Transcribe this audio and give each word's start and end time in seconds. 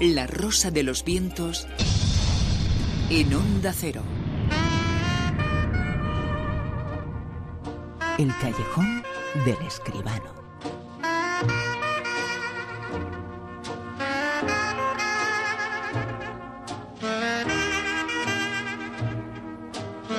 La 0.00 0.26
Rosa 0.26 0.70
de 0.70 0.82
los 0.82 1.04
Vientos 1.04 1.66
en 3.08 3.32
Onda 3.32 3.72
Cero. 3.72 4.02
El 8.18 8.30
callejón 8.38 9.02
del 9.46 9.66
escribano. 9.66 10.34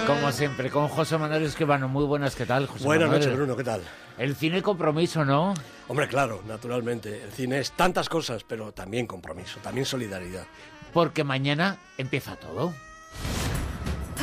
Como 0.07 0.31
siempre, 0.31 0.71
con 0.71 0.87
José 0.87 1.17
Manuel 1.17 1.43
Escribano. 1.43 1.89
Muy 1.89 2.05
buenas, 2.05 2.33
¿qué 2.33 2.45
tal, 2.45 2.65
José 2.65 2.85
Buenas 2.85 3.09
noches, 3.09 3.35
Bruno, 3.35 3.57
¿qué 3.57 3.65
tal? 3.65 3.81
El 4.17 4.37
cine 4.37 4.61
compromiso, 4.61 5.25
¿no? 5.25 5.53
Hombre, 5.89 6.07
claro, 6.07 6.41
naturalmente. 6.47 7.23
El 7.23 7.33
cine 7.33 7.59
es 7.59 7.73
tantas 7.73 8.07
cosas, 8.07 8.45
pero 8.47 8.71
también 8.71 9.05
compromiso, 9.05 9.59
también 9.61 9.85
solidaridad. 9.85 10.45
Porque 10.93 11.25
mañana 11.25 11.77
empieza 11.97 12.37
todo. 12.37 12.73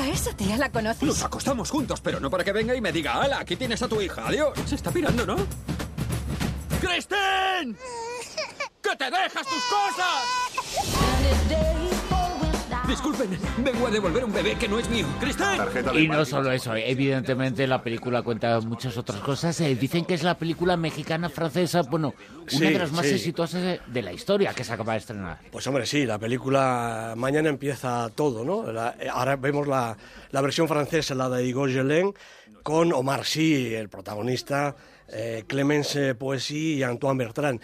¿A 0.00 0.08
esa 0.08 0.34
tía 0.34 0.56
la 0.56 0.70
conoces? 0.70 1.02
Nos 1.02 1.22
acostamos 1.22 1.70
juntos, 1.70 2.00
pero 2.00 2.18
no 2.18 2.30
para 2.30 2.44
que 2.44 2.52
venga 2.52 2.74
y 2.74 2.80
me 2.80 2.90
diga, 2.90 3.20
¡Hala, 3.20 3.40
aquí 3.40 3.54
tienes 3.54 3.82
a 3.82 3.88
tu 3.88 4.00
hija! 4.00 4.26
¡Adiós! 4.26 4.58
Se 4.64 4.76
está 4.76 4.90
pirando, 4.90 5.26
¿no? 5.26 5.36
¡Cristín! 6.80 7.76
¡Que 8.82 8.96
te 8.96 9.04
dejas 9.04 9.46
tus 9.46 9.64
cosas! 9.64 10.24
Disculpen, 12.88 13.30
vengo 13.64 13.86
a 13.86 13.90
devolver 13.90 14.24
un 14.24 14.32
bebé 14.32 14.56
que 14.56 14.68
no 14.68 14.78
es 14.78 14.88
mío. 14.90 15.06
¡Cristín! 15.18 15.46
Y 15.94 16.06
no 16.06 16.24
solo 16.24 16.52
eso, 16.52 16.74
evidentemente 16.76 17.66
la 17.66 17.82
película 17.82 18.20
cuenta 18.22 18.60
muchas 18.60 18.96
otras 18.98 19.20
cosas. 19.20 19.58
Eh, 19.62 19.74
dicen 19.74 20.04
que 20.04 20.14
es 20.14 20.22
la 20.22 20.36
película 20.36 20.76
mexicana 20.76 21.28
francesa, 21.30 21.82
bueno, 21.82 22.14
una 22.40 22.46
Sí, 22.50 22.58
de 22.64 22.78
las 22.78 22.92
más 22.92 23.06
sí. 23.06 23.14
exitosas 23.14 23.80
de- 23.86 24.02
la 24.02 24.12
historia 24.12 24.52
que 24.52 24.64
se 24.64 24.72
acaba 24.74 24.92
de 24.92 24.98
estrenar. 24.98 25.38
Pues 25.50 25.66
hombre, 25.66 25.86
sí, 25.86 26.04
la 26.04 26.18
película 26.18 27.14
mañana 27.16 27.48
empieza 27.48 28.10
todo, 28.14 28.44
¿no? 28.44 28.70
La- 28.70 28.94
eh, 29.00 29.08
ahora 29.10 29.36
vemos 29.36 29.66
la, 29.66 29.96
la 30.30 30.40
versión 30.42 30.68
francesa, 30.68 31.14
la 31.14 31.30
de 31.30 31.44
Igor 31.46 31.70
Gelin, 31.70 32.12
con 32.62 32.92
Omar 32.92 33.24
Sy, 33.24 33.74
el 33.74 33.88
protagonista, 33.88 34.76
eh, 35.08 35.44
Clemence 35.46 36.14
Poesy 36.14 36.74
y 36.74 36.82
Antoine 36.82 37.18
Bertrand. 37.24 37.60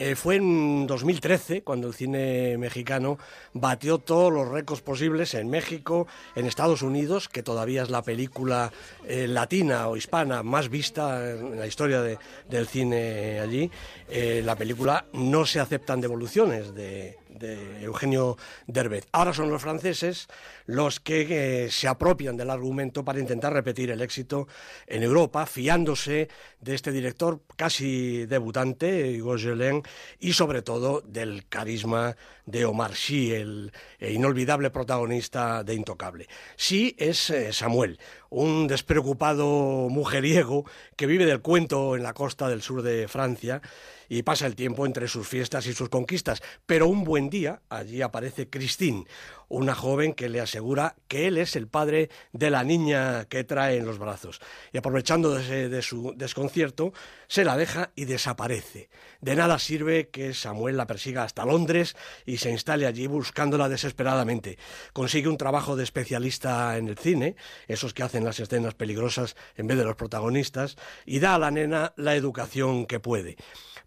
Eh, 0.00 0.14
fue 0.14 0.36
en 0.36 0.86
2013 0.86 1.62
cuando 1.62 1.88
el 1.88 1.94
cine 1.94 2.56
mexicano 2.56 3.18
batió 3.52 3.98
todos 3.98 4.32
los 4.32 4.46
récords 4.48 4.80
posibles 4.80 5.34
en 5.34 5.50
México, 5.50 6.06
en 6.36 6.46
Estados 6.46 6.82
Unidos, 6.82 7.28
que 7.28 7.42
todavía 7.42 7.82
es 7.82 7.90
la 7.90 8.02
película 8.02 8.70
eh, 9.08 9.26
latina 9.26 9.88
o 9.88 9.96
hispana 9.96 10.44
más 10.44 10.68
vista 10.68 11.28
en 11.32 11.58
la 11.58 11.66
historia 11.66 12.00
de- 12.00 12.16
del 12.48 12.68
cine 12.68 13.40
allí. 13.40 13.68
Eh, 14.08 14.40
la 14.44 14.54
película 14.54 15.04
no 15.14 15.44
se 15.44 15.58
aceptan 15.58 16.00
devoluciones 16.00 16.76
de, 16.76 17.18
de 17.28 17.82
Eugenio 17.82 18.36
Derbez. 18.66 19.06
Ahora 19.12 19.32
son 19.32 19.50
los 19.50 19.62
franceses 19.62 20.28
los 20.66 21.00
que 21.00 21.64
eh, 21.64 21.70
se 21.70 21.88
apropian 21.88 22.36
del 22.36 22.50
argumento 22.50 23.04
para 23.04 23.20
intentar 23.20 23.52
repetir 23.52 23.90
el 23.90 24.02
éxito 24.02 24.48
en 24.86 25.02
Europa, 25.02 25.46
fiándose 25.46 26.28
de 26.60 26.74
este 26.74 26.92
director 26.92 27.40
casi 27.56 28.26
debutante, 28.26 29.10
Igor 29.10 29.40
Gelin, 29.40 29.82
y 30.18 30.32
sobre 30.32 30.62
todo 30.62 31.00
del 31.00 31.46
carisma 31.48 32.16
de 32.46 32.64
Omar 32.64 32.94
Sy, 32.94 33.32
el 33.32 33.72
eh, 33.98 34.12
inolvidable 34.12 34.70
protagonista 34.70 35.62
de 35.64 35.74
Intocable. 35.74 36.28
Sí 36.56 36.94
es 36.98 37.30
eh, 37.30 37.52
Samuel, 37.52 37.98
un 38.30 38.66
despreocupado 38.66 39.88
mujeriego 39.90 40.64
que 40.96 41.06
vive 41.06 41.26
del 41.26 41.40
cuento 41.40 41.96
en 41.96 42.02
la 42.02 42.12
costa 42.12 42.48
del 42.48 42.62
sur 42.62 42.82
de 42.82 43.08
Francia 43.08 43.62
y 44.08 44.22
pasa 44.22 44.46
el 44.46 44.56
tiempo 44.56 44.86
entre 44.86 45.08
sus 45.08 45.28
fiestas 45.28 45.66
y 45.66 45.74
sus 45.74 45.88
conquistas. 45.88 46.42
Pero 46.66 46.88
un 46.88 47.04
buen 47.04 47.30
día 47.30 47.60
allí 47.68 48.02
aparece 48.02 48.48
Christine, 48.48 49.04
una 49.48 49.74
joven 49.74 50.12
que 50.12 50.28
le 50.28 50.40
asegura 50.40 50.94
que 51.08 51.26
él 51.26 51.38
es 51.38 51.56
el 51.56 51.68
padre 51.68 52.10
de 52.32 52.50
la 52.50 52.64
niña 52.64 53.24
que 53.26 53.44
trae 53.44 53.76
en 53.76 53.86
los 53.86 53.98
brazos. 53.98 54.40
Y 54.72 54.78
aprovechando 54.78 55.34
de, 55.34 55.68
de 55.68 55.82
su 55.82 56.14
desconcierto, 56.16 56.92
se 57.26 57.44
la 57.44 57.56
deja 57.56 57.90
y 57.94 58.04
desaparece. 58.04 58.90
De 59.20 59.34
nada 59.34 59.58
sirve 59.58 60.08
que 60.08 60.34
Samuel 60.34 60.76
la 60.76 60.86
persiga 60.86 61.24
hasta 61.24 61.44
Londres 61.44 61.96
y 62.24 62.38
se 62.38 62.50
instale 62.50 62.86
allí 62.86 63.06
buscándola 63.06 63.68
desesperadamente. 63.68 64.58
Consigue 64.92 65.28
un 65.28 65.38
trabajo 65.38 65.76
de 65.76 65.84
especialista 65.84 66.76
en 66.76 66.88
el 66.88 66.98
cine, 66.98 67.36
esos 67.66 67.94
que 67.94 68.02
hacen 68.02 68.24
las 68.24 68.40
escenas 68.40 68.74
peligrosas 68.74 69.36
en 69.56 69.66
vez 69.66 69.78
de 69.78 69.84
los 69.84 69.96
protagonistas, 69.96 70.76
y 71.04 71.18
da 71.20 71.34
a 71.34 71.38
la 71.38 71.50
nena 71.50 71.92
la 71.96 72.14
educación 72.14 72.86
que 72.86 73.00
puede. 73.00 73.36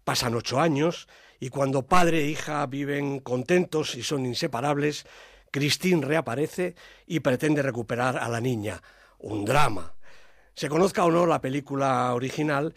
Pasan 0.04 0.34
ocho 0.34 0.60
años 0.60 1.08
y 1.38 1.48
cuando 1.48 1.86
padre 1.86 2.20
e 2.20 2.28
hija 2.28 2.64
viven 2.66 3.20
contentos 3.20 3.94
y 3.94 4.02
son 4.02 4.26
inseparables, 4.26 5.06
Christine 5.52 6.04
reaparece 6.04 6.74
y 7.06 7.20
pretende 7.20 7.62
recuperar 7.62 8.16
a 8.16 8.28
la 8.28 8.40
niña. 8.40 8.82
Un 9.18 9.44
drama. 9.44 9.94
Se 10.54 10.68
conozca 10.68 11.04
o 11.04 11.10
no 11.12 11.26
la 11.26 11.40
película 11.40 12.12
original, 12.14 12.74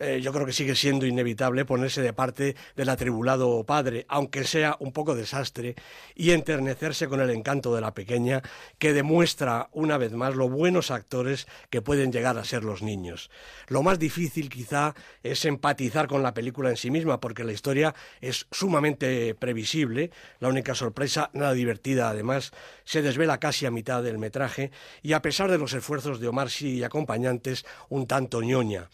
eh, 0.00 0.20
yo 0.22 0.32
creo 0.32 0.46
que 0.46 0.52
sigue 0.52 0.74
siendo 0.74 1.06
inevitable 1.06 1.64
ponerse 1.64 2.02
de 2.02 2.12
parte 2.12 2.56
del 2.76 2.88
atribulado 2.88 3.64
padre, 3.64 4.06
aunque 4.08 4.44
sea 4.44 4.76
un 4.80 4.92
poco 4.92 5.14
desastre, 5.14 5.74
y 6.14 6.30
enternecerse 6.30 7.08
con 7.08 7.20
el 7.20 7.30
encanto 7.30 7.74
de 7.74 7.80
la 7.80 7.94
pequeña, 7.94 8.42
que 8.78 8.92
demuestra 8.92 9.68
una 9.72 9.98
vez 9.98 10.12
más 10.12 10.34
lo 10.34 10.48
buenos 10.48 10.90
actores 10.90 11.46
que 11.70 11.82
pueden 11.82 12.12
llegar 12.12 12.38
a 12.38 12.44
ser 12.44 12.64
los 12.64 12.82
niños. 12.82 13.30
Lo 13.66 13.82
más 13.82 13.98
difícil 13.98 14.48
quizá 14.48 14.94
es 15.22 15.44
empatizar 15.44 16.06
con 16.06 16.22
la 16.22 16.34
película 16.34 16.70
en 16.70 16.76
sí 16.76 16.90
misma, 16.90 17.20
porque 17.20 17.44
la 17.44 17.52
historia 17.52 17.94
es 18.20 18.46
sumamente 18.50 19.34
previsible, 19.34 20.10
la 20.40 20.48
única 20.48 20.74
sorpresa, 20.74 21.30
nada 21.32 21.52
divertida 21.52 22.08
además, 22.08 22.52
se 22.84 23.02
desvela 23.02 23.38
casi 23.38 23.66
a 23.66 23.70
mitad 23.70 24.02
del 24.02 24.18
metraje, 24.18 24.70
y 25.02 25.12
a 25.12 25.22
pesar 25.22 25.50
de 25.50 25.58
los 25.58 25.72
esfuerzos 25.72 26.20
de 26.20 26.28
Omar 26.28 26.50
Sy 26.50 26.78
y 26.78 26.84
acompañantes, 26.84 27.64
un 27.88 28.06
tanto 28.06 28.42
ñoña. 28.42 28.88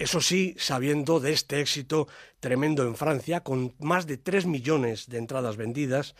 Eso 0.00 0.22
sí, 0.22 0.54
sabiendo 0.56 1.20
de 1.20 1.32
este 1.32 1.60
éxito 1.60 2.08
tremendo 2.40 2.84
en 2.84 2.96
Francia, 2.96 3.40
con 3.40 3.74
más 3.78 4.06
de 4.06 4.16
3 4.16 4.46
millones 4.46 5.10
de 5.10 5.18
entradas 5.18 5.58
vendidas, 5.58 6.14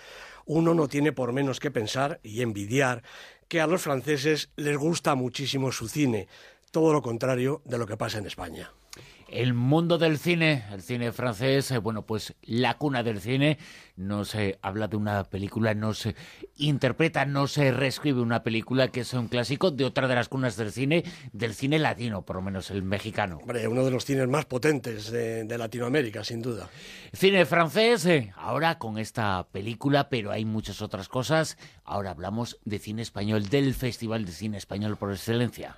uno 0.45 0.75
no 0.75 0.87
tiene 0.87 1.13
por 1.13 1.33
menos 1.33 1.61
que 1.61 1.71
pensar 1.71 2.21
y 2.23 2.43
envidiar 2.43 3.03
que 3.49 3.59
a 3.63 3.67
los 3.67 3.81
franceses 3.81 4.51
les 4.57 4.77
gusta 4.77 5.15
muchísimo 5.15 5.73
su 5.73 5.89
cine, 5.89 6.29
todo 6.71 6.93
lo 6.93 7.01
contrario 7.01 7.63
de 7.65 7.79
lo 7.79 7.87
que 7.87 7.97
pasa 7.97 8.19
en 8.19 8.27
España. 8.27 8.71
El 9.31 9.55
mundo 9.55 9.97
del 9.97 10.19
cine, 10.19 10.65
el 10.73 10.83
cine 10.83 11.13
francés, 11.13 11.71
eh, 11.71 11.79
bueno, 11.79 12.03
pues 12.03 12.35
la 12.43 12.79
cuna 12.79 13.05
del 13.05 13.21
cine, 13.21 13.59
no 13.95 14.25
se 14.25 14.59
habla 14.61 14.89
de 14.89 14.97
una 14.97 15.23
película, 15.23 15.73
no 15.73 15.95
se 15.95 16.17
interpreta, 16.57 17.25
no 17.27 17.47
se 17.47 17.71
reescribe 17.71 18.21
una 18.21 18.43
película 18.43 18.89
que 18.89 19.01
es 19.01 19.15
un 19.15 19.29
clásico 19.29 19.71
de 19.71 19.85
otra 19.85 20.09
de 20.09 20.17
las 20.17 20.29
cunas 20.29 20.57
del 20.57 20.73
cine, 20.73 21.05
del 21.33 21.55
cine 21.55 21.79
latino, 21.79 22.23
por 22.23 22.37
lo 22.37 22.43
menos 22.43 22.73
el 22.73 22.83
mexicano. 22.83 23.39
Hombre, 23.39 23.69
uno 23.69 23.85
de 23.85 23.93
los 23.93 24.05
cines 24.05 24.27
más 24.27 24.47
potentes 24.47 25.13
de, 25.13 25.45
de 25.45 25.59
Latinoamérica, 25.59 26.25
sin 26.25 26.43
duda. 26.43 26.69
Cine 27.13 27.47
francés, 27.47 28.07
eh, 28.07 28.33
ahora 28.37 28.79
con 28.79 28.99
esta 28.99 29.47
película, 29.53 30.09
pero 30.09 30.33
hay 30.33 30.45
muchas 30.45 30.83
otras 30.83 31.09
cosas. 31.09 31.57
Ahora 31.85 32.11
hablamos 32.11 32.59
de 32.65 32.81
cine 32.81 33.03
español, 33.03 33.49
del 33.49 33.75
Festival 33.75 34.25
de 34.25 34.33
Cine 34.33 34.59
Español 34.59 34.97
por 34.97 35.13
excelencia. 35.13 35.75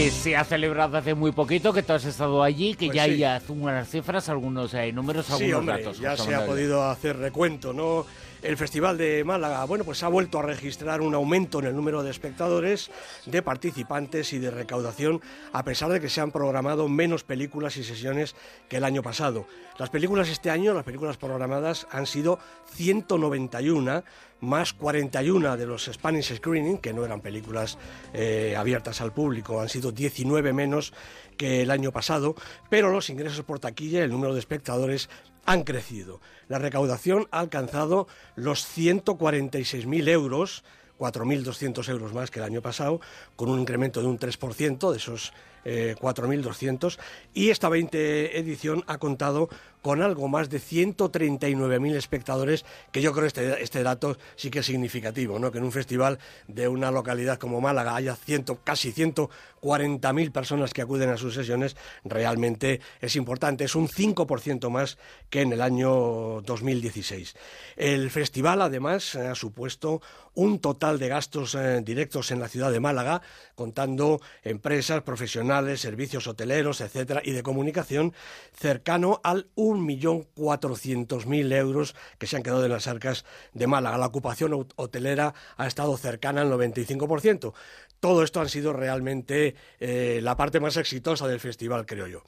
Que 0.00 0.10
se 0.10 0.34
ha 0.34 0.44
celebrado 0.44 0.96
hace 0.96 1.14
muy 1.14 1.30
poquito, 1.30 1.74
que 1.74 1.82
tú 1.82 1.92
has 1.92 2.06
estado 2.06 2.42
allí, 2.42 2.74
que 2.74 2.86
Pues 2.86 2.96
ya 2.96 3.04
sí. 3.04 3.10
hay 3.10 3.24
algunas 3.24 3.86
cifras, 3.86 4.30
algunos 4.30 4.72
eh, 4.72 4.92
números, 4.92 5.26
Sí, 5.26 5.32
algunos 5.34 5.58
hombre, 5.58 5.76
datos. 5.82 5.98
ya 5.98 6.16
se 6.16 6.34
ha 6.34 6.46
podido 6.46 6.82
hacer 6.88 7.18
recuento, 7.18 7.74
¿no? 7.74 8.06
El 8.42 8.56
Festival 8.56 8.96
de 8.96 9.22
Málaga, 9.22 9.64
bueno, 9.66 9.84
pues 9.84 10.02
ha 10.02 10.08
vuelto 10.08 10.38
a 10.38 10.42
registrar 10.42 11.02
un 11.02 11.14
aumento 11.14 11.58
en 11.58 11.66
el 11.66 11.76
número 11.76 12.02
de 12.02 12.10
espectadores, 12.10 12.90
de 13.26 13.42
participantes 13.42 14.32
y 14.32 14.38
de 14.38 14.50
recaudación, 14.50 15.20
a 15.52 15.62
pesar 15.62 15.90
de 15.90 16.00
que 16.00 16.08
se 16.08 16.22
han 16.22 16.30
programado 16.30 16.88
menos 16.88 17.22
películas 17.22 17.76
y 17.76 17.84
sesiones 17.84 18.34
que 18.70 18.78
el 18.78 18.84
año 18.84 19.02
pasado. 19.02 19.46
Las 19.78 19.90
películas 19.90 20.30
este 20.30 20.50
año, 20.50 20.72
las 20.72 20.84
películas 20.84 21.18
programadas, 21.18 21.86
han 21.90 22.06
sido 22.06 22.38
191, 22.72 24.04
más 24.40 24.72
41 24.72 25.58
de 25.58 25.66
los 25.66 25.84
Spanish 25.84 26.34
Screening, 26.34 26.78
que 26.78 26.94
no 26.94 27.04
eran 27.04 27.20
películas 27.20 27.76
eh, 28.14 28.54
abiertas 28.56 29.02
al 29.02 29.12
público, 29.12 29.60
han 29.60 29.68
sido 29.68 29.92
19 29.92 30.54
menos 30.54 30.94
que 31.36 31.62
el 31.62 31.70
año 31.70 31.92
pasado, 31.92 32.34
pero 32.70 32.90
los 32.90 33.10
ingresos 33.10 33.44
por 33.44 33.60
taquilla 33.60 34.02
el 34.02 34.10
número 34.10 34.32
de 34.32 34.40
espectadores 34.40 35.10
han 35.50 35.64
crecido. 35.64 36.20
La 36.46 36.60
recaudación 36.60 37.26
ha 37.32 37.40
alcanzado 37.40 38.06
los 38.36 38.64
146.000 38.64 40.08
euros, 40.08 40.62
4.200 40.96 41.88
euros 41.88 42.12
más 42.12 42.30
que 42.30 42.38
el 42.38 42.44
año 42.44 42.62
pasado, 42.62 43.00
con 43.34 43.50
un 43.50 43.58
incremento 43.58 44.00
de 44.00 44.06
un 44.06 44.16
3% 44.16 44.92
de 44.92 44.96
esos 44.96 45.32
eh, 45.64 45.94
4.200 45.98 46.98
y 47.34 47.50
esta 47.50 47.68
20 47.68 48.38
edición 48.38 48.84
ha 48.86 48.98
contado 48.98 49.48
con 49.82 50.02
algo 50.02 50.28
más 50.28 50.50
de 50.50 50.60
139.000 50.60 51.94
espectadores, 51.94 52.64
que 52.92 53.00
yo 53.00 53.12
creo 53.12 53.26
este, 53.26 53.62
este 53.62 53.82
dato 53.82 54.18
sí 54.36 54.50
que 54.50 54.58
es 54.60 54.66
significativo, 54.66 55.38
¿no? 55.38 55.50
que 55.50 55.58
en 55.58 55.64
un 55.64 55.72
festival 55.72 56.18
de 56.48 56.68
una 56.68 56.90
localidad 56.90 57.38
como 57.38 57.60
Málaga 57.60 57.96
haya 57.96 58.14
ciento, 58.14 58.58
casi 58.62 58.92
140.000 58.92 60.32
personas 60.32 60.74
que 60.74 60.82
acuden 60.82 61.10
a 61.10 61.16
sus 61.16 61.34
sesiones, 61.34 61.76
realmente 62.04 62.80
es 63.00 63.16
importante, 63.16 63.64
es 63.64 63.74
un 63.74 63.88
5% 63.88 64.68
más 64.68 64.98
que 65.30 65.42
en 65.42 65.52
el 65.52 65.62
año 65.62 66.42
2016. 66.42 67.34
El 67.76 68.10
festival 68.10 68.62
además 68.62 69.14
ha 69.14 69.34
supuesto 69.34 70.02
un 70.34 70.60
total 70.60 70.98
de 70.98 71.08
gastos 71.08 71.54
eh, 71.54 71.80
directos 71.82 72.30
en 72.30 72.40
la 72.40 72.48
ciudad 72.48 72.70
de 72.70 72.80
Málaga, 72.80 73.22
contando 73.54 74.20
empresas, 74.42 75.02
profesionales, 75.02 75.49
servicios 75.76 76.26
hoteleros, 76.26 76.80
etcétera, 76.80 77.22
y 77.24 77.32
de 77.32 77.42
comunicación, 77.42 78.14
cercano 78.52 79.20
al 79.24 79.48
1.400.000 79.56 81.52
euros 81.54 81.94
que 82.18 82.26
se 82.26 82.36
han 82.36 82.42
quedado 82.42 82.64
en 82.64 82.72
las 82.72 82.86
arcas 82.86 83.24
de 83.52 83.66
Málaga. 83.66 83.98
La 83.98 84.06
ocupación 84.06 84.68
hotelera 84.76 85.34
ha 85.56 85.66
estado 85.66 85.96
cercana 85.96 86.42
al 86.42 86.50
95%. 86.50 87.52
Todo 88.00 88.22
esto 88.22 88.40
ha 88.40 88.48
sido 88.48 88.72
realmente 88.72 89.54
eh, 89.78 90.20
la 90.22 90.36
parte 90.36 90.58
más 90.58 90.76
exitosa 90.78 91.28
del 91.28 91.38
festival, 91.38 91.84
creo 91.84 92.06
yo. 92.06 92.22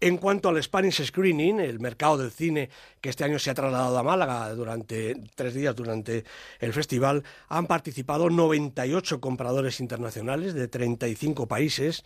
En 0.00 0.16
cuanto 0.16 0.48
al 0.48 0.60
Spanish 0.60 1.00
Screening, 1.04 1.60
el 1.60 1.78
mercado 1.78 2.18
del 2.18 2.32
cine 2.32 2.70
que 3.00 3.08
este 3.08 3.22
año 3.22 3.38
se 3.38 3.50
ha 3.50 3.54
trasladado 3.54 3.96
a 3.96 4.02
Málaga 4.02 4.52
durante 4.52 5.14
tres 5.36 5.54
días 5.54 5.76
durante 5.76 6.24
el 6.58 6.72
festival, 6.72 7.22
han 7.48 7.68
participado 7.68 8.28
98 8.28 9.20
compradores 9.20 9.78
internacionales 9.78 10.54
de 10.54 10.66
35 10.66 11.46
países 11.46 12.02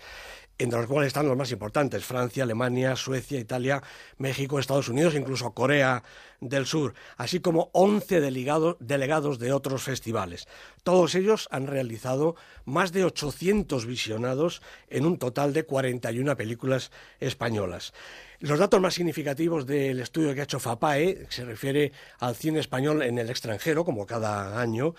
entre 0.58 0.78
los 0.78 0.88
cuales 0.88 1.08
están 1.08 1.26
los 1.26 1.36
más 1.36 1.52
importantes, 1.52 2.04
Francia, 2.04 2.42
Alemania, 2.42 2.96
Suecia, 2.96 3.38
Italia, 3.38 3.82
México, 4.16 4.58
Estados 4.58 4.88
Unidos, 4.88 5.14
incluso 5.14 5.52
Corea 5.52 6.02
del 6.40 6.66
Sur, 6.66 6.94
así 7.16 7.40
como 7.40 7.70
11 7.72 8.20
delegados 8.20 9.38
de 9.38 9.52
otros 9.52 9.82
festivales. 9.82 10.48
Todos 10.82 11.14
ellos 11.14 11.48
han 11.50 11.66
realizado 11.66 12.36
más 12.64 12.92
de 12.92 13.04
800 13.06 13.86
visionados 13.86 14.62
en 14.88 15.06
un 15.06 15.18
total 15.18 15.52
de 15.52 15.64
41 15.64 16.36
películas 16.36 16.90
españolas. 17.20 17.94
Los 18.40 18.58
datos 18.58 18.80
más 18.80 18.94
significativos 18.94 19.66
del 19.66 20.00
estudio 20.00 20.34
que 20.34 20.40
ha 20.40 20.44
hecho 20.44 20.60
FAPAE, 20.60 21.26
que 21.26 21.32
se 21.32 21.44
refiere 21.44 21.92
al 22.18 22.36
cine 22.36 22.60
español 22.60 23.02
en 23.02 23.18
el 23.18 23.30
extranjero, 23.30 23.84
como 23.84 24.06
cada 24.06 24.60
año, 24.60 24.94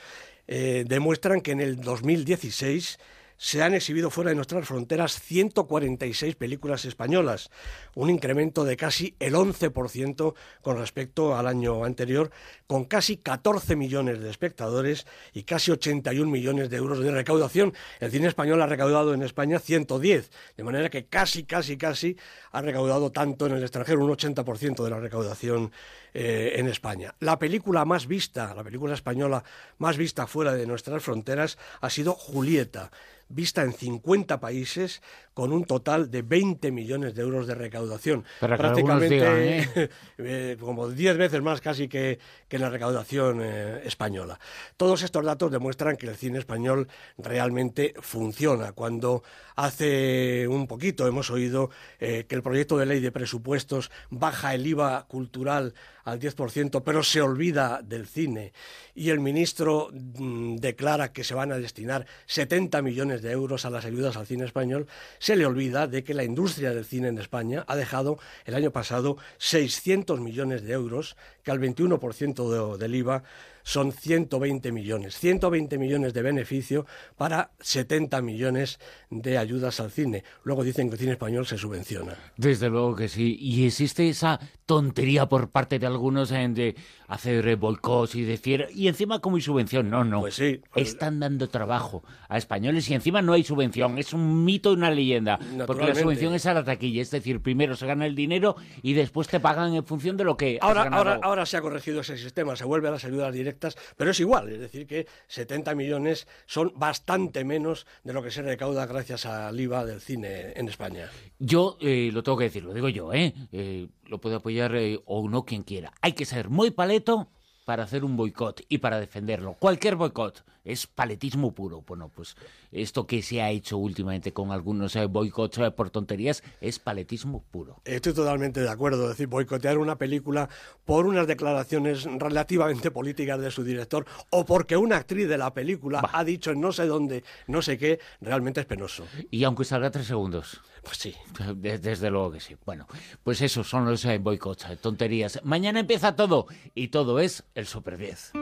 eh, 0.48 0.86
demuestran 0.88 1.42
que 1.42 1.52
en 1.52 1.60
el 1.60 1.82
2016 1.82 2.98
se 3.38 3.62
han 3.62 3.74
exhibido 3.74 4.10
fuera 4.10 4.30
de 4.30 4.36
nuestras 4.36 4.68
fronteras 4.68 5.20
146 5.22 6.36
películas 6.36 6.86
españolas, 6.86 7.50
un 7.96 8.10
incremento 8.10 8.66
de 8.66 8.76
casi 8.76 9.16
el 9.20 9.36
11% 9.36 10.34
con 10.62 10.78
respecto 10.78 11.38
al 11.38 11.48
año 11.48 11.86
anterior, 11.86 12.32
con 12.66 12.86
casi 12.86 13.18
14 13.18 13.76
millones 13.76 14.20
de 14.20 14.30
espectadores 14.30 15.06
y 15.34 15.44
casi 15.44 15.72
81 15.72 16.30
millones 16.30 16.70
de 16.70 16.78
euros 16.78 17.00
de 17.00 17.12
recaudación. 17.12 17.74
El 18.00 18.12
cine 18.12 18.28
español 18.28 18.62
ha 18.62 18.68
recaudado 18.68 19.14
en 19.14 19.22
España 19.22 19.60
110, 19.60 20.32
de 20.58 20.64
manera 20.64 20.90
que 20.90 21.06
casi, 21.06 21.44
casi, 21.44 21.78
casi 21.78 22.18
ha 22.52 22.62
recaudado 22.62 23.12
tanto 23.12 23.46
en 23.46 23.54
el 23.54 23.62
extranjero, 23.62 24.04
un 24.04 24.12
80% 24.12 24.84
de 24.84 24.90
la 24.90 25.00
recaudación 25.00 25.72
eh, 26.20 26.54
en 26.56 26.68
España. 26.68 27.14
La 27.20 27.38
película 27.38 27.86
más 27.86 28.08
vista, 28.08 28.56
la 28.56 28.64
película 28.64 28.96
española 28.96 29.44
más 29.78 29.98
vista 29.98 30.26
fuera 30.26 30.54
de 30.54 30.66
nuestras 30.66 31.04
fronteras 31.04 31.60
ha 31.80 31.92
sido 31.92 32.14
Julieta 32.14 32.90
vista 33.30 33.64
en 33.64 33.74
50 33.74 34.40
países 34.40 35.02
con 35.34 35.52
un 35.52 35.66
total 35.66 36.10
de 36.10 36.22
20 36.22 36.72
millones 36.72 37.14
de 37.14 37.22
euros 37.22 37.46
de 37.46 37.56
recaudación. 37.56 38.24
Prácticamente 38.40 39.60
¿eh? 39.60 39.90
Eh, 40.18 40.58
como 40.60 40.90
10 40.90 41.18
veces 41.18 41.42
más 41.42 41.62
casi 41.62 41.88
que, 41.88 42.18
que 42.48 42.58
la 42.58 42.70
recaudación 42.70 43.40
eh, 43.42 43.82
española. 43.86 44.40
Todos 44.78 45.04
estos 45.04 45.24
datos 45.24 45.52
demuestran 45.52 45.96
que 45.96 46.08
el 46.08 46.16
cine 46.16 46.40
español 46.40 46.88
realmente 47.18 47.94
funciona. 48.00 48.72
Cuando 48.72 49.24
hace 49.56 50.48
un 50.48 50.66
poquito 50.66 51.08
hemos 51.08 51.30
oído 51.30 51.70
que 52.00 52.28
el 52.30 52.42
proyecto 52.42 52.78
de 52.78 52.86
ley 52.86 53.00
de 53.00 53.12
presupuestos 53.12 53.92
baja 54.10 54.56
el 54.56 54.66
IVA 54.66 55.06
cultural 55.08 55.74
al 56.08 56.22
10%, 56.22 56.84
pero 56.84 57.04
se 57.04 57.22
olvida 57.22 57.82
del 57.84 58.08
cine. 58.08 58.54
Y 58.96 59.10
el 59.10 59.20
ministro 59.20 59.90
mm, 59.92 60.56
declara 60.56 61.12
que 61.12 61.26
se 61.26 61.34
van 61.34 61.52
a 61.52 61.58
destinar 61.58 62.08
70 62.28 62.82
millones 62.82 63.22
de 63.22 63.32
euros 63.32 63.66
a 63.66 63.70
las 63.70 63.84
ayudas 63.84 64.16
al 64.16 64.26
cine 64.26 64.46
español. 64.46 64.88
Se 65.20 65.36
le 65.36 65.46
olvida 65.46 65.86
de 65.86 66.06
que 66.06 66.14
la 66.14 66.24
industria 66.24 66.74
del 66.74 66.86
cine 66.86 67.10
en 67.10 67.18
España 67.18 67.66
ha 67.68 67.76
dejado 67.76 68.20
el 68.46 68.56
año 68.56 68.72
pasado 68.72 69.18
600 69.38 70.22
millones 70.22 70.64
de 70.64 70.72
euros, 70.72 71.18
que 71.44 71.52
al 71.52 71.60
21% 71.60 72.78
del 72.78 72.96
IVA 72.96 73.24
son 73.68 73.92
120 73.92 74.72
millones. 74.72 75.20
120 75.20 75.78
millones 75.78 76.14
de 76.14 76.22
beneficio 76.22 76.86
para 77.18 77.52
70 77.60 78.22
millones 78.22 78.80
de 79.10 79.38
ayudas 79.38 79.82
al 79.82 79.92
cine. 79.92 80.24
Luego 80.46 80.64
dicen 80.64 80.88
que 80.88 80.94
el 80.94 81.00
cine 81.00 81.12
español 81.12 81.46
se 81.46 81.58
subvenciona. 81.58 82.18
Desde 82.38 82.70
luego 82.70 82.96
que 82.96 83.10
sí. 83.10 83.38
Y 83.38 83.66
existe 83.66 84.08
esa 84.08 84.40
tontería 84.66 85.28
por 85.28 85.50
parte 85.50 85.80
de 85.80 85.86
algunos 85.86 86.32
en 86.32 86.54
de 86.54 86.78
hacer 87.08 87.56
boicots 87.56 88.16
y 88.16 88.24
decir, 88.24 88.68
y 88.74 88.88
encima 88.88 89.20
como 89.20 89.38
hay 89.38 89.42
subvención. 89.42 89.90
No, 89.90 90.04
no. 90.04 90.22
Pues 90.22 90.36
sí. 90.36 90.62
Pues 90.72 90.90
Están 90.90 91.20
dando 91.20 91.50
trabajo 91.50 92.04
a 92.30 92.38
españoles 92.38 92.90
y 92.90 92.94
encima 92.94 93.22
no 93.22 93.34
hay 93.34 93.44
subvención. 93.44 93.98
Es 93.98 94.14
un 94.14 94.46
mito 94.46 94.72
y 94.72 94.76
una 94.76 94.92
leyenda. 94.92 95.40
Porque 95.66 95.88
la 95.88 95.96
subvención 95.96 96.34
es 96.34 96.46
a 96.46 96.54
la 96.54 96.64
taquilla. 96.64 97.02
Es 97.02 97.12
decir, 97.12 97.42
primero 97.42 97.76
se 97.76 97.86
gana 97.86 98.06
el 98.06 98.16
dinero 98.16 98.56
y 98.82 98.94
después 98.94 99.28
te 99.28 99.40
pagan 99.40 99.74
en 99.74 99.86
función 99.86 100.18
de 100.18 100.24
lo 100.24 100.38
que. 100.38 100.60
Ahora, 100.62 100.84
ahora, 100.92 101.20
ahora 101.22 101.46
se 101.46 101.58
ha 101.58 101.62
corregido 101.62 102.02
ese 102.02 102.18
sistema. 102.18 102.56
Se 102.56 102.66
vuelve 102.66 102.88
a 102.88 102.92
las 102.92 103.06
ayudas 103.06 103.34
directas 103.34 103.78
pero 103.96 104.12
es 104.12 104.20
igual, 104.20 104.50
es 104.50 104.60
decir, 104.60 104.88
que 104.88 105.08
70 105.28 105.76
millones 105.76 106.28
son 106.46 106.74
bastante 106.76 107.44
menos 107.44 107.86
de 108.04 108.14
lo 108.14 108.22
que 108.24 108.32
se 108.32 108.42
recauda 108.42 108.86
gracias 108.86 109.26
al 109.26 109.60
IVA 109.60 109.86
del 109.86 110.02
cine 110.02 110.54
en 110.56 110.68
España. 110.68 111.10
Yo 111.40 111.78
eh, 111.82 112.10
lo 112.14 112.24
tengo 112.24 112.38
que 112.38 112.46
decir, 112.46 112.64
lo 112.64 112.74
digo 112.74 112.90
yo, 112.90 113.14
¿eh? 113.14 113.34
eh 113.52 113.88
lo 114.10 114.20
puede 114.20 114.38
apoyar 114.38 114.76
eh, 114.76 115.00
o 115.06 115.28
no 115.30 115.46
quien 115.46 115.64
quiera. 115.64 115.94
Hay 116.02 116.14
que 116.14 116.26
ser 116.26 116.50
muy 116.50 116.72
paleto 116.72 117.30
para 117.66 117.84
hacer 117.84 118.06
un 118.06 118.16
boicot 118.16 118.62
y 118.70 118.78
para 118.78 119.00
defenderlo. 119.00 119.56
Cualquier 119.60 119.96
boicot 119.96 120.46
es 120.68 120.86
paletismo 120.86 121.54
puro. 121.54 121.82
Bueno, 121.88 122.12
pues 122.14 122.36
esto 122.72 123.08
que 123.08 123.22
se 123.22 123.42
ha 123.42 123.50
hecho 123.50 123.78
últimamente 123.78 124.34
con 124.34 124.52
algunos 124.52 124.96
eh, 124.96 125.06
boicots 125.06 125.58
eh, 125.60 125.72
por 125.72 125.90
tonterías 125.90 126.44
es 126.60 126.78
paletismo 126.78 127.44
puro. 127.50 127.82
Estoy 127.86 128.14
totalmente 128.14 128.60
de 128.60 128.70
acuerdo. 128.70 129.04
Es 129.04 129.10
decir, 129.12 129.28
boicotear 129.28 129.78
una 129.78 129.98
película 129.98 130.50
por 130.84 131.06
unas 131.06 131.26
declaraciones 131.26 132.04
relativamente 132.04 132.92
políticas 132.92 133.40
de 133.40 133.50
su 133.50 133.64
director 133.64 134.06
o 134.30 134.46
porque 134.46 134.76
una 134.76 134.98
actriz 134.98 135.30
de 135.30 135.38
la 135.38 135.54
película 135.54 136.08
ha 136.12 136.24
dicho 136.26 136.54
no 136.54 136.74
sé 136.74 136.86
dónde, 136.86 137.24
no 137.48 137.62
sé 137.62 137.78
qué, 137.78 138.00
realmente 138.20 138.60
es 138.60 138.66
penoso. 138.66 139.06
Y 139.32 139.46
aunque 139.46 139.64
salga 139.64 139.90
tres 139.90 140.08
segundos. 140.08 140.62
Pues 140.84 140.98
sí. 140.98 141.16
Desde 141.56 142.10
luego 142.10 142.32
que 142.32 142.40
sí. 142.40 142.56
Bueno, 142.66 142.88
pues 143.24 143.42
esos 143.42 143.70
son 143.70 143.86
los 143.86 144.04
eh, 144.06 144.18
boicots, 144.18 144.66
tonterías. 144.82 145.40
Mañana 145.44 145.80
empieza 145.80 146.16
todo 146.16 146.48
y 146.76 146.90
todo 146.90 147.20
es 147.20 147.44
el 147.56 147.68
Super 147.68 147.98
10 147.98 148.34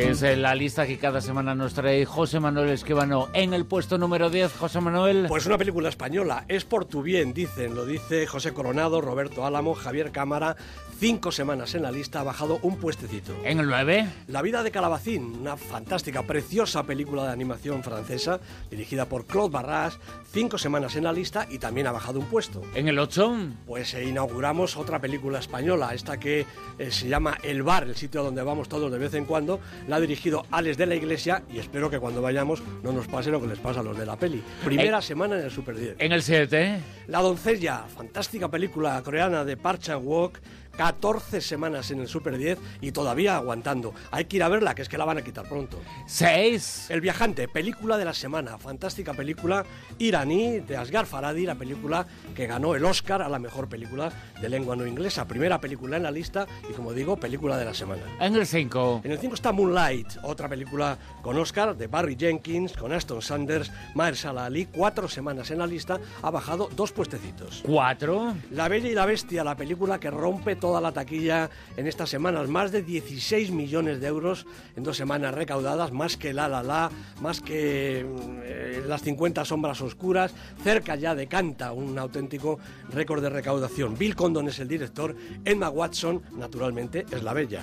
que 0.00 0.10
es 0.10 0.38
la 0.38 0.54
lista 0.54 0.86
que 0.86 0.96
cada 0.96 1.20
semana 1.20 1.54
nos 1.54 1.74
trae 1.74 2.06
José 2.06 2.40
Manuel 2.40 2.70
Esquivano 2.70 3.28
en 3.34 3.52
el 3.52 3.66
puesto 3.66 3.98
número 3.98 4.30
10. 4.30 4.56
José 4.56 4.80
Manuel. 4.80 5.26
Pues 5.28 5.44
una 5.44 5.58
película 5.58 5.90
española, 5.90 6.46
es 6.48 6.64
por 6.64 6.86
tu 6.86 7.02
bien, 7.02 7.34
dicen, 7.34 7.74
lo 7.74 7.84
dice 7.84 8.26
José 8.26 8.54
Coronado, 8.54 9.02
Roberto 9.02 9.44
Álamo, 9.44 9.74
Javier 9.74 10.10
Cámara, 10.10 10.56
cinco 10.98 11.32
semanas 11.32 11.74
en 11.74 11.82
la 11.82 11.90
lista, 11.90 12.20
ha 12.20 12.22
bajado 12.22 12.58
un 12.62 12.76
puestecito. 12.76 13.34
¿En 13.44 13.58
el 13.58 13.66
9? 13.66 14.06
La 14.28 14.40
vida 14.42 14.62
de 14.62 14.70
Calabacín, 14.70 15.24
una 15.40 15.56
fantástica, 15.56 16.22
preciosa 16.22 16.84
película 16.84 17.24
de 17.24 17.32
animación 17.32 17.82
francesa, 17.82 18.40
dirigida 18.70 19.06
por 19.06 19.26
Claude 19.26 19.50
Barras, 19.50 19.98
cinco 20.32 20.56
semanas 20.56 20.96
en 20.96 21.04
la 21.04 21.12
lista 21.12 21.46
y 21.50 21.58
también 21.58 21.86
ha 21.86 21.92
bajado 21.92 22.20
un 22.20 22.26
puesto. 22.26 22.62
¿En 22.74 22.88
el 22.88 22.98
8? 22.98 23.36
Pues 23.66 23.94
eh, 23.94 24.04
inauguramos 24.04 24.76
otra 24.76 24.98
película 24.98 25.38
española, 25.38 25.92
esta 25.92 26.18
que 26.18 26.46
eh, 26.78 26.90
se 26.90 27.08
llama 27.08 27.38
El 27.42 27.62
Bar, 27.62 27.84
el 27.84 27.96
sitio 27.96 28.22
donde 28.22 28.42
vamos 28.42 28.68
todos 28.68 28.90
de 28.90 28.98
vez 28.98 29.14
en 29.14 29.24
cuando. 29.24 29.60
La 29.90 29.96
ha 29.96 30.00
dirigido 30.00 30.46
Alex 30.52 30.78
de 30.78 30.86
la 30.86 30.94
Iglesia 30.94 31.42
y 31.52 31.58
espero 31.58 31.90
que 31.90 31.98
cuando 31.98 32.22
vayamos 32.22 32.62
no 32.84 32.92
nos 32.92 33.08
pase 33.08 33.32
lo 33.32 33.40
que 33.40 33.48
les 33.48 33.58
pasa 33.58 33.80
a 33.80 33.82
los 33.82 33.98
de 33.98 34.06
la 34.06 34.14
peli. 34.14 34.40
Primera 34.64 35.00
eh, 35.00 35.02
semana 35.02 35.36
en 35.36 35.46
el 35.46 35.50
Super 35.50 35.74
10. 35.74 35.96
¿En 35.98 36.12
el 36.12 36.22
7? 36.22 36.80
La 37.08 37.20
doncella, 37.20 37.86
fantástica 37.92 38.48
película 38.48 39.02
coreana 39.02 39.44
de 39.44 39.56
Park 39.56 39.80
Chan-wook 39.80 40.38
14 40.80 41.42
semanas 41.42 41.90
en 41.90 42.00
el 42.00 42.08
Super 42.08 42.38
10 42.38 42.58
y 42.80 42.92
todavía 42.92 43.36
aguantando. 43.36 43.92
Hay 44.10 44.24
que 44.24 44.36
ir 44.36 44.42
a 44.42 44.48
verla, 44.48 44.74
que 44.74 44.80
es 44.80 44.88
que 44.88 44.96
la 44.96 45.04
van 45.04 45.18
a 45.18 45.22
quitar 45.22 45.46
pronto. 45.46 45.78
6. 46.06 46.86
El 46.88 47.02
viajante, 47.02 47.48
película 47.48 47.98
de 47.98 48.06
la 48.06 48.14
semana, 48.14 48.56
fantástica 48.56 49.12
película 49.12 49.66
iraní 49.98 50.60
de 50.60 50.78
Asghar 50.78 51.04
Farhadi, 51.04 51.44
la 51.44 51.56
película 51.56 52.06
que 52.34 52.46
ganó 52.46 52.74
el 52.74 52.82
Oscar 52.86 53.20
a 53.20 53.28
la 53.28 53.38
mejor 53.38 53.68
película 53.68 54.10
de 54.40 54.48
lengua 54.48 54.74
no 54.74 54.86
inglesa, 54.86 55.28
primera 55.28 55.60
película 55.60 55.98
en 55.98 56.02
la 56.02 56.10
lista 56.10 56.46
y 56.70 56.72
como 56.72 56.94
digo, 56.94 57.18
película 57.18 57.58
de 57.58 57.66
la 57.66 57.74
semana. 57.74 58.00
En 58.18 58.34
el 58.34 58.46
5. 58.46 59.02
En 59.04 59.12
el 59.12 59.18
5 59.18 59.34
está 59.34 59.52
Moonlight, 59.52 60.08
otra 60.22 60.48
película 60.48 60.96
con 61.20 61.36
Oscar 61.36 61.76
de 61.76 61.88
Barry 61.88 62.16
Jenkins, 62.18 62.72
con 62.72 62.94
Aston 62.94 63.20
Sanders, 63.20 63.70
Mahershala 63.94 64.46
Ali, 64.46 64.64
cuatro 64.64 65.08
semanas 65.08 65.50
en 65.50 65.58
la 65.58 65.66
lista, 65.66 66.00
ha 66.22 66.30
bajado 66.30 66.70
dos 66.74 66.92
puestecitos. 66.92 67.60
4. 67.66 68.34
La 68.52 68.68
Bella 68.68 68.88
y 68.88 68.94
la 68.94 69.04
Bestia, 69.04 69.44
la 69.44 69.58
película 69.58 70.00
que 70.00 70.10
rompe 70.10 70.56
toda 70.70 70.80
la 70.80 70.92
taquilla 70.92 71.50
en 71.76 71.88
estas 71.88 72.08
semanas, 72.08 72.46
más 72.48 72.70
de 72.70 72.82
16 72.82 73.50
millones 73.50 74.00
de 74.00 74.06
euros 74.06 74.46
en 74.76 74.84
dos 74.84 74.96
semanas 74.96 75.34
recaudadas, 75.34 75.90
más 75.90 76.16
que 76.16 76.32
La 76.32 76.46
La 76.46 76.62
La, 76.62 76.92
más 77.20 77.40
que 77.40 78.06
eh, 78.44 78.84
Las 78.86 79.02
50 79.02 79.44
sombras 79.44 79.80
oscuras, 79.80 80.32
cerca 80.62 80.94
ya 80.94 81.16
de 81.16 81.26
Canta, 81.26 81.72
un 81.72 81.98
auténtico 81.98 82.60
récord 82.92 83.20
de 83.20 83.30
recaudación. 83.30 83.98
Bill 83.98 84.14
Condon 84.14 84.46
es 84.46 84.60
el 84.60 84.68
director, 84.68 85.16
Emma 85.44 85.70
Watson, 85.70 86.22
naturalmente, 86.36 87.04
es 87.10 87.24
la 87.24 87.32
Bella. 87.32 87.62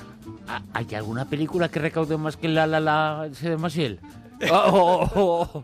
Ah, 0.50 0.62
¿Hay 0.74 0.94
alguna 0.94 1.30
película 1.30 1.70
que 1.70 1.80
recaude 1.80 2.18
más 2.18 2.36
que 2.36 2.50
la 2.50 2.68
la 2.68 2.82
la 2.82 3.30
de 3.30 3.56
Maciel? 3.58 4.00
Oh, 4.52 4.54
oh, 4.54 5.10
oh, 5.16 5.50
oh. 5.54 5.64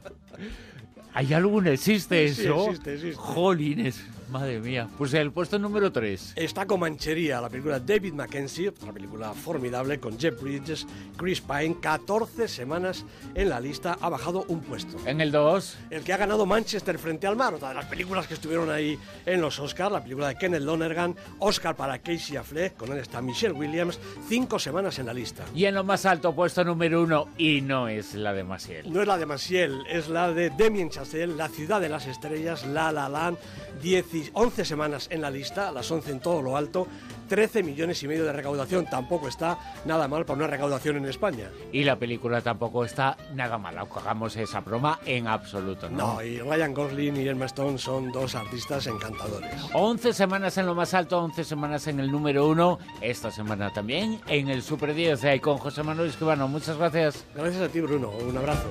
¿Hay 1.14 1.34
alguna? 1.34 1.72
¿Existe 1.72 2.28
Sí, 2.30 2.44
eso? 2.44 2.64
existe, 2.68 2.94
existe. 2.94 3.16
Jolines, 3.18 4.02
madre 4.34 4.60
mía. 4.60 4.90
Pues 4.98 5.14
el 5.14 5.32
puesto 5.32 5.60
número 5.60 5.92
3. 5.92 6.34
Está 6.36 6.66
Comanchería, 6.66 7.40
la 7.40 7.50
película 7.50 7.80
David 7.80 8.14
Mackenzie, 8.14 8.70
otra 8.70 8.92
película 8.92 9.32
formidable 9.34 10.00
con 10.00 10.20
Jeff 10.20 10.42
Bridges, 10.42 10.88
Chris 11.16 11.40
Pine, 11.40 11.78
14 11.80 12.48
semanas 12.48 13.06
en 13.36 13.50
la 13.50 13.60
lista, 13.60 13.96
ha 14.02 14.10
bajado 14.10 14.44
un 14.48 14.62
puesto. 14.62 14.98
En 15.06 15.22
el 15.22 15.32
2. 15.32 15.78
El 15.92 16.04
que 16.04 16.14
ha 16.14 16.18
ganado 16.18 16.48
Manchester 16.48 16.98
frente 16.98 17.28
al 17.28 17.36
mar, 17.36 17.54
otra 17.54 17.70
de 17.70 17.76
las 17.76 17.86
películas 17.86 18.26
que 18.26 18.34
estuvieron 18.34 18.72
ahí 18.72 18.98
en 19.28 19.40
los 19.40 19.60
Oscars, 19.60 19.92
la 19.92 20.02
película 20.02 20.30
de 20.30 20.36
Kenneth 20.36 20.64
Lonergan, 20.64 21.16
Oscar 21.38 21.76
para 21.76 22.00
Casey 22.00 22.36
Affleck, 22.36 22.76
con 22.76 22.92
él 22.92 22.98
está 22.98 23.22
Michelle 23.22 23.54
Williams, 23.54 24.00
cinco 24.28 24.58
semanas 24.58 24.98
en 24.98 25.06
la 25.06 25.14
lista. 25.14 25.46
Y 25.54 25.66
en 25.66 25.76
lo 25.76 25.84
más 25.84 26.08
alto, 26.08 26.34
puesto 26.34 26.64
número 26.64 27.04
1. 27.04 27.28
Y 27.38 27.62
no 27.62 27.88
es 27.88 28.16
la 28.16 28.34
de 28.34 28.44
Maciel. 28.44 28.92
No 28.92 29.00
es 29.00 29.08
la 29.08 29.20
de 29.20 29.28
Maciel, 29.28 29.84
es 29.88 30.10
la 30.10 30.34
de 30.34 30.50
Damien 30.50 30.90
Chazelle, 30.90 31.36
La 31.36 31.50
ciudad 31.50 31.80
de 31.80 31.90
las 31.90 32.08
estrellas, 32.08 32.66
La 32.66 32.92
La 32.92 33.08
Land, 33.08 33.38
10 33.84 34.23
11 34.34 34.66
semanas 34.66 35.08
en 35.12 35.22
la 35.22 35.30
lista, 35.30 35.72
las 35.72 35.90
11 35.90 36.12
en 36.12 36.20
todo 36.20 36.42
lo 36.42 36.58
alto, 36.58 36.88
13 37.30 37.64
millones 37.64 38.02
y 38.04 38.08
medio 38.08 38.26
de 38.26 38.34
recaudación, 38.34 38.86
tampoco 38.86 39.28
está 39.28 39.58
nada 39.86 40.08
mal 40.08 40.26
para 40.26 40.38
una 40.38 40.48
recaudación 40.48 40.98
en 40.98 41.06
España. 41.06 41.50
Y 41.72 41.84
la 41.84 41.98
película 41.98 42.42
tampoco 42.42 42.86
está 42.86 43.18
nada 43.34 43.58
mala, 43.58 43.82
aunque 43.82 44.00
hagamos 44.00 44.36
esa 44.36 44.62
broma 44.62 45.00
en 45.06 45.28
absoluto, 45.28 45.90
¿no? 45.90 46.16
No, 46.16 46.24
y 46.24 46.40
Ryan 46.40 46.74
Gosling 46.74 47.18
y 47.18 47.28
Emma 47.28 47.46
Stone 47.46 47.78
son 47.78 48.12
dos 48.12 48.36
artistas 48.36 48.88
encantadores. 48.88 49.52
11 49.74 50.14
semanas 50.14 50.58
en 50.58 50.66
lo 50.66 50.76
más 50.76 50.94
alto, 50.94 51.20
11 51.20 51.44
semanas 51.44 51.88
en 51.88 52.00
el 52.00 52.12
número 52.12 52.48
1. 52.48 52.80
Esta 53.02 53.32
semana 53.32 53.72
también 53.72 54.20
en 54.28 54.50
el 54.50 54.62
Super 54.62 54.94
10. 54.94 55.24
Ahí 55.26 55.40
con 55.40 55.58
José 55.58 55.84
Manuel 55.84 56.10
Escribano. 56.10 56.48
Muchas 56.48 56.78
gracias. 56.78 57.26
Gracias 57.36 57.62
a 57.62 57.70
ti, 57.70 57.82
Bruno. 57.82 58.10
Un 58.10 58.38
abrazo. 58.38 58.70